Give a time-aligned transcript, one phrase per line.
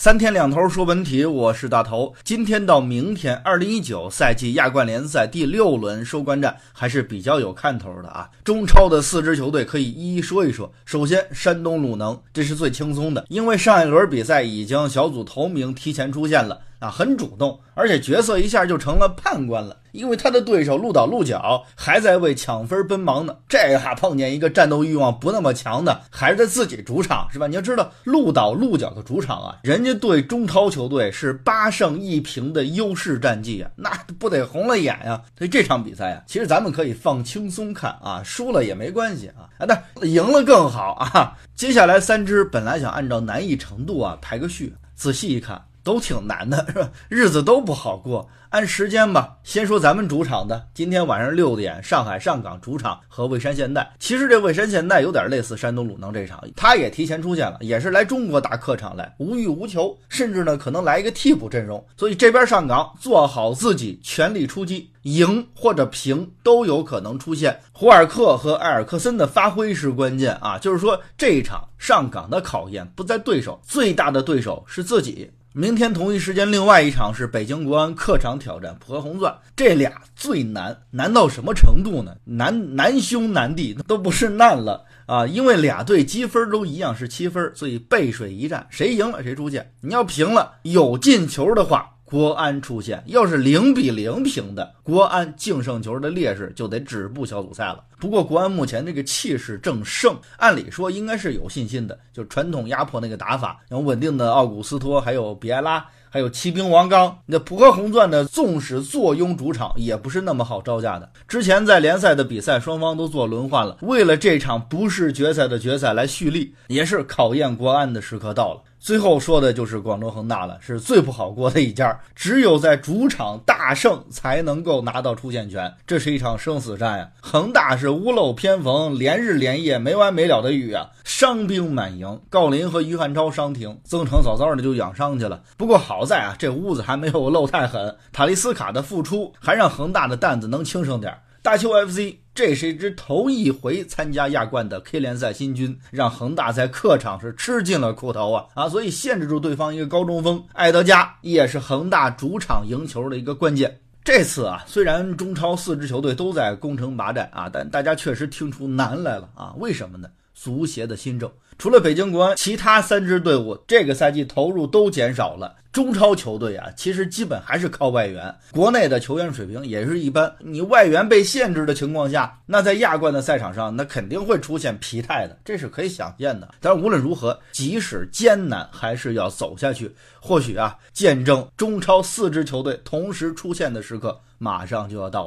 [0.00, 2.14] 三天两头说文体，我是大头。
[2.22, 8.30] 今天到明天，二零一九赛季亚冠联赛第六轮收官战还是比较有看头的啊。
[8.44, 10.72] 中超的四支球队可以一一说一说。
[10.84, 16.60] 首先，山东鲁能，这是最轻松的，因为上一轮比赛已经小组头名提前出现了。
[16.78, 23.34] 啊，很主动，而且角色一下就成了判官了，因为他的对手鹿岛鹿角还在为抢分奔忙呢。
[23.48, 27.48] 这下碰见一个战斗欲望不那么强的，还是在自己主场，是吧？
[27.48, 35.20] 你要知道，鹿岛鹿角的主场啊，人家对中超球队是八胜一平的优势战绩啊，那不得红了眼呀？
[35.36, 41.36] 所以这场比赛啊，其实咱们可以放轻松看啊，输了也没关系啊，啊，但赢了更好啊。
[41.56, 45.60] 接下来三支本来想按照难易程度啊排个序，仔细一看。
[45.82, 46.90] 都挺难的，是吧？
[47.08, 48.28] 日子都不好过。
[48.50, 53.90] 按时间吧，先说咱们主场的，今天晚上六点，上海上港主场和蔚山现代。
[53.98, 61.84] 其实这蔚山现代有点类似山东鲁能这场，他也提前出现了，也是来中国打客场来，无欲无求，甚至呢可能来一个替补阵容。
[61.94, 67.60] 所以这边上港做好自己，全力出击，赢或者平都有可能出现。
[67.70, 75.30] 胡尔克和埃尔克森的发挥是关键啊，就是说这一场上港的考验不在对手，最大的对手是自己。
[75.54, 82.14] 明天同一时间，另外一场是北京国安客场挑战浦和红钻，这俩最难，难到什么程度呢？
[82.24, 85.26] 难难兄难弟都不是难了啊！
[85.26, 89.72] 因为俩队积分都一样是七分，所以背水一战，谁赢了谁出线。
[89.80, 91.90] 你要平了，有进球的话。
[92.08, 97.84] 国安出现，要是零比零平的，国安净胜球的劣势就得止步小组赛了。
[97.98, 107.14] 不过国安目前这个气势正盛，按理说应该是有信心的，就传统压迫那个打法，然后稳定的奥古斯托，还有比埃拉，还有骑兵王刚。
[107.26, 111.10] 那浦和红钻呢，纵使坐拥主场，也不是那么好招架的。
[111.26, 118.62] 之前在联赛的比赛，双方都做轮换了，为了这场不是决赛的决赛来蓄力，也是考验国安的时刻到了。
[118.80, 127.10] 最后说的就是广州恒大了，是最不好过的一家，只有在主场大胜才能够拿到出线权，这是一场生死战呀！
[127.20, 135.42] 恒大是屋漏偏逢，连日连夜没完没了的雨啊，伤兵满营，郜林和于汉超伤停，曾诚早早的就养伤去了。
[135.56, 141.12] 不过好在啊，这屋子还没有漏太狠，塔利斯卡的复出还让恒大的担子能轻省点。
[141.48, 148.68] 大邱 FC 这是一支头一回参加亚冠的 K 联赛新军，让恒大在客场是吃尽了苦头啊啊！
[148.68, 153.80] 所以限制住对方一个高中锋埃德加，也是恒大主场赢球的一个关键。
[154.04, 159.54] 这次啊，虽然中超四支球队都在攻城拔寨啊，但大家确实听出难来了啊！
[159.56, 160.06] 为什么呢？
[160.40, 161.28] 足协的新政，
[161.58, 165.56] 除了北京国安，其他三支队伍这个赛季投入都减少了。
[165.72, 170.32] 中超球队啊，其实基本还是靠外援，国内的球员水平也是一般。
[170.40, 176.48] 你外援被限制的情况下，那在亚冠的赛场上，那肯定会出现疲态的，这是可以想见的。
[176.60, 179.94] 但无论如何，即使艰难，还是要走下去。
[180.20, 185.26] 或许啊，见证中超四支球队同时出现的时刻，马上就要到了。